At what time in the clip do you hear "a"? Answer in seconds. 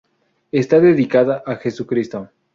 1.45-1.57